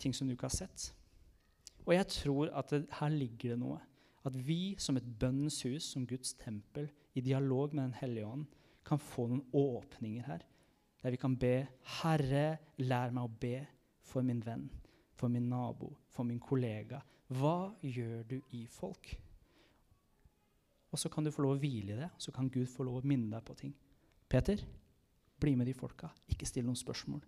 [0.00, 0.88] ting som du ikke har sett.
[1.84, 3.80] Og jeg tror at det, her ligger det noe.
[4.24, 8.46] At vi som et bønnens hus, som Guds tempel, i dialog med Den hellige ånd,
[8.84, 10.46] kan få noen åpninger her.
[11.02, 11.66] Der vi kan be
[12.00, 12.46] Herre,
[12.80, 13.58] lær meg å be
[14.04, 14.64] for min venn,
[15.12, 17.02] for min nabo, for min kollega.
[17.36, 19.12] Hva gjør du i folk?
[20.94, 23.02] Og så kan du få lov å hvile i det, så kan Gud få lov
[23.02, 23.74] å minne deg på ting.
[24.28, 24.60] Peter,
[25.40, 26.08] bli med de folka.
[26.30, 27.22] Ikke still noen spørsmål.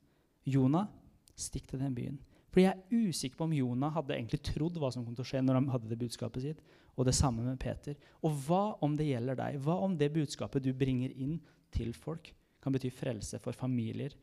[0.47, 0.89] Jonah,
[1.37, 2.19] stikk til den byen.
[2.51, 5.29] Fordi jeg er usikker på om Jonah hadde egentlig trodd hva som kom til å
[5.29, 6.63] skje når han hadde det budskapet sitt.
[6.97, 7.99] Og det samme med Peter.
[8.25, 9.59] Og hva om det gjelder deg?
[9.61, 11.37] Hva om det budskapet du bringer inn
[11.75, 12.31] til folk,
[12.65, 14.15] kan bety frelse for familier,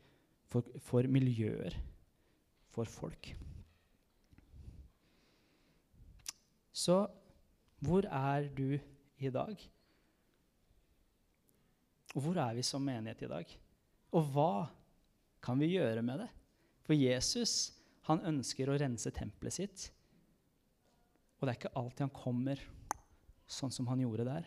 [0.50, 1.76] for, for miljøer,
[2.74, 3.30] for folk?
[6.74, 7.04] Så
[7.84, 8.74] hvor er du
[9.22, 9.54] i dag?
[12.14, 13.54] Og hvor er vi som menighet i dag?
[14.14, 14.66] Og hva
[15.44, 16.30] kan vi gjøre med det?
[16.86, 17.72] For Jesus
[18.08, 19.86] han ønsker å rense tempelet sitt.
[21.38, 22.60] Og det er ikke alltid han kommer
[23.50, 24.46] sånn som han gjorde der.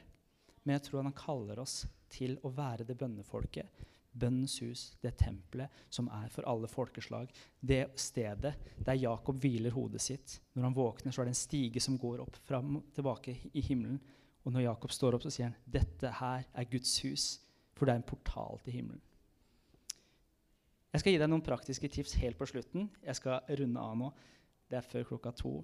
[0.64, 3.84] Men jeg tror han kaller oss til å være det bønnefolket.
[4.18, 7.30] Bønnens hus, det tempelet som er for alle folkeslag.
[7.60, 10.40] Det stedet der Jakob hviler hodet sitt.
[10.56, 14.00] Når han våkner, så er det en stige som går opp fram tilbake i himmelen.
[14.46, 17.28] Og når Jakob står opp, så sier han dette her er Guds hus.
[17.78, 19.04] For det er en portal til himmelen.
[20.94, 22.88] Jeg skal gi deg noen praktiske tips helt på slutten.
[23.06, 24.08] Jeg skal runde av nå.
[24.68, 25.60] Det er før klokka to.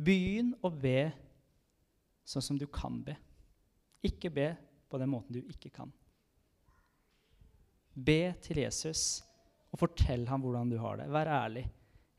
[0.00, 1.10] Begynn å be
[2.30, 3.16] sånn som du kan be.
[4.06, 4.52] Ikke be
[4.90, 5.90] på den måten du ikke kan.
[7.94, 9.20] Be til Jesus
[9.70, 11.10] og fortell ham hvordan du har det.
[11.10, 11.66] Vær ærlig.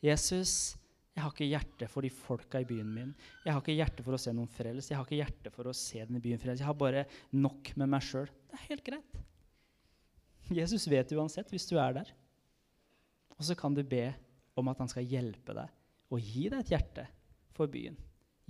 [0.01, 0.75] 'Jesus,
[1.11, 4.15] jeg har ikke hjerte for de folka i byen min.' 'Jeg har ikke hjerte for
[4.15, 4.91] å se noen frelst.
[4.91, 7.89] Jeg har ikke hjerte for å se denne byen frelst.' 'Jeg har bare nok med
[7.89, 9.19] meg sjøl.' Det er helt greit.
[10.51, 12.13] Jesus vet uansett hvis du er der.
[13.37, 14.13] Og så kan du be
[14.55, 15.69] om at han skal hjelpe deg
[16.11, 17.07] og gi deg et hjerte
[17.55, 17.97] for byen.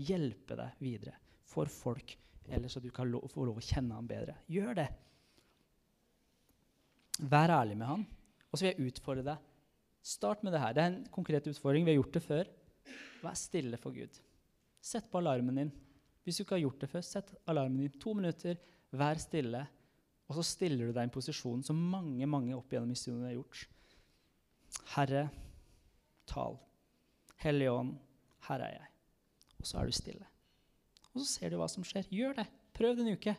[0.01, 1.14] hjelpe deg videre
[1.45, 2.16] for folk,
[2.49, 4.34] eller så du kan lov, få lov å kjenne ham bedre.
[4.49, 4.88] Gjør det.
[7.30, 8.05] Vær ærlig med han.
[8.49, 9.51] Og så vil jeg utfordre deg.
[10.02, 10.74] Start med det her.
[10.74, 11.86] Det er en konkret utfordring.
[11.86, 12.49] Vi har gjort det før.
[13.22, 14.18] Vær stille for Gud.
[14.82, 15.72] Sett på alarmen din.
[16.26, 18.58] Hvis du ikke har gjort det før, sett alarmen din to minutter.
[18.97, 19.62] Vær stille.
[20.30, 23.36] Og så stiller du deg i en posisjon som mange mange opp gjennom historien har
[23.36, 23.66] gjort.
[24.95, 25.26] Herre,
[26.30, 26.58] tal.
[27.41, 27.95] Hellige Ånd,
[28.47, 28.89] her er jeg.
[29.60, 30.28] Og så er du stille.
[31.12, 32.08] Og så ser du hva som skjer.
[32.10, 32.47] Gjør det.
[32.74, 33.36] Prøv det en uke.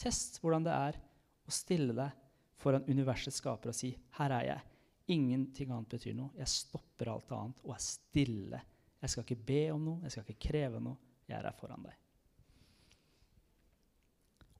[0.00, 1.00] Test hvordan det er
[1.44, 2.16] å stille deg
[2.60, 4.69] foran universets skaper og si 'Her er jeg'.
[5.10, 6.30] Ingenting annet betyr noe.
[6.38, 8.60] Jeg stopper alt annet og er stille.
[9.00, 10.98] Jeg skal ikke be om noe, jeg skal ikke kreve noe.
[11.26, 11.96] Jeg er her foran deg.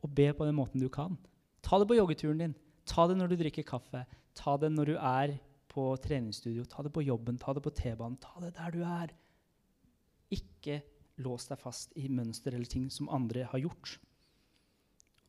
[0.00, 1.18] Og be på den måten du kan.
[1.62, 2.56] Ta det på joggeturen din.
[2.88, 4.04] Ta det når du drikker kaffe.
[4.38, 5.34] Ta det når du er
[5.70, 6.64] på treningsstudio.
[6.64, 8.18] Ta det på jobben, ta det på T-banen.
[8.22, 9.12] Ta det der du er.
[10.34, 10.80] Ikke
[11.20, 13.98] lås deg fast i mønster eller ting som andre har gjort.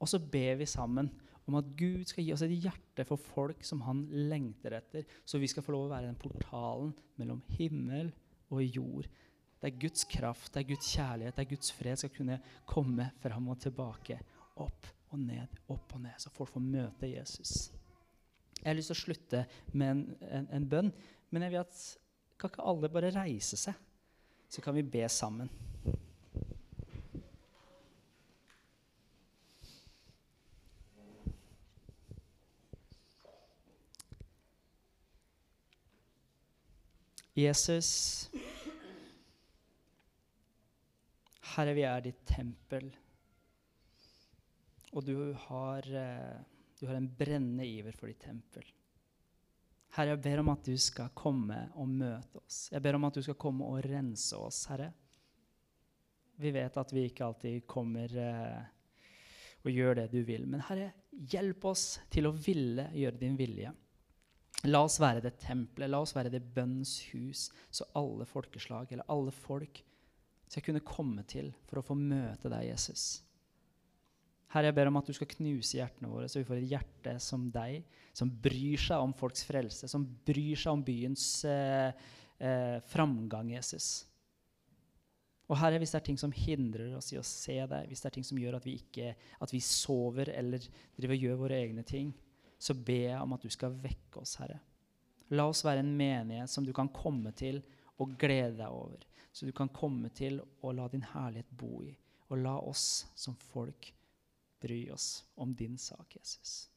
[0.01, 1.11] Og så ber vi sammen
[1.51, 5.41] om at Gud skal gi oss et hjerte for folk som han lengter etter, så
[5.41, 8.13] vi skal få lov å være den portalen mellom himmel
[8.51, 9.09] og jord.
[9.61, 12.39] Der Guds kraft, der Guds kjærlighet, der Guds fred skal kunne
[12.69, 14.17] komme fram og tilbake.
[14.63, 17.69] Opp og ned, opp og ned, så folk får møte Jesus.
[18.61, 19.43] Jeg har lyst til å slutte
[19.73, 20.93] med en, en, en bønn,
[21.33, 21.83] men jeg vil at
[22.41, 23.77] kan ikke alle bare reise seg?
[24.49, 25.49] Så kan vi be sammen.
[37.33, 38.27] Jesus,
[41.53, 42.89] Herre, vi er ditt tempel,
[44.91, 46.41] og du har, eh,
[46.79, 48.65] du har en brennende iver for ditt tempel.
[49.95, 52.65] Herre, jeg ber om at du skal komme og møte oss.
[52.71, 54.91] Jeg ber om at du skal komme og rense oss, Herre.
[56.35, 58.61] Vi vet at vi ikke alltid kommer eh,
[59.63, 60.47] og gjør det du vil.
[60.51, 63.71] Men Herre, hjelp oss til å ville gjøre din vilje.
[64.69, 69.07] La oss være det tempelet, la oss være det bønnens hus, så alle folkeslag eller
[69.09, 69.81] alle folk
[70.51, 73.23] skal kunne komme til for å få møte deg, Jesus.
[74.51, 77.15] Herre, jeg ber om at du skal knuse hjertene våre, så vi får et hjerte
[77.23, 81.93] som deg, som bryr seg om folks frelse, som bryr seg om byens eh,
[82.35, 83.93] eh, framgang, Jesus.
[85.47, 88.11] Og Herre, hvis det er ting som hindrer oss i å se deg, hvis det
[88.11, 90.67] er ting som gjør at vi, ikke, at vi sover eller
[90.99, 92.11] driver og gjør våre egne ting,
[92.61, 94.59] så ber jeg om at du skal vekke oss, Herre.
[95.33, 97.61] La oss være en menighet som du kan komme til
[98.01, 98.99] og glede deg over.
[99.31, 101.93] Så du kan komme til og la din herlighet bo i.
[102.29, 103.93] Og la oss som folk
[104.61, 106.67] bry oss om din sak, Jesus.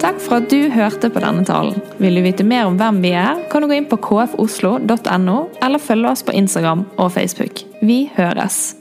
[0.00, 1.76] Takk for at du hørte på denne talen.
[2.00, 5.82] Vil du vite mer om hvem vi er, kan du gå inn på kfoslo.no, eller
[5.82, 7.66] følge oss på Instagram og Facebook.
[7.82, 8.79] Vi høres!